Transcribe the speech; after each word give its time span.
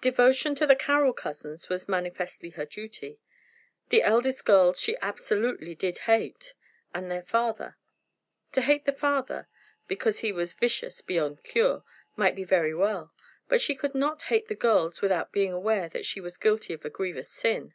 Devotion 0.00 0.54
to 0.54 0.68
the 0.68 0.76
Carroll 0.76 1.12
cousins 1.12 1.68
was 1.68 1.88
manifestly 1.88 2.50
her 2.50 2.64
duty. 2.64 3.18
The 3.88 4.02
two 4.02 4.04
eldest 4.04 4.44
girls 4.46 4.78
she 4.80 4.96
absolutely 5.02 5.74
did 5.74 5.98
hate, 6.06 6.54
and 6.94 7.10
their 7.10 7.24
father. 7.24 7.76
To 8.52 8.60
hate 8.62 8.84
the 8.84 8.92
father, 8.92 9.48
because 9.88 10.20
he 10.20 10.30
was 10.30 10.52
vicious 10.52 11.00
beyond 11.00 11.42
cure, 11.42 11.82
might 12.14 12.36
be 12.36 12.44
very 12.44 12.72
well; 12.72 13.12
but 13.48 13.60
she 13.60 13.74
could 13.74 13.96
not 13.96 14.22
hate 14.22 14.46
the 14.46 14.54
girls 14.54 15.02
without 15.02 15.32
being 15.32 15.52
aware 15.52 15.88
that 15.88 16.06
she 16.06 16.20
was 16.20 16.36
guilty 16.36 16.72
of 16.72 16.84
a 16.84 16.88
grievous 16.90 17.28
sin. 17.32 17.74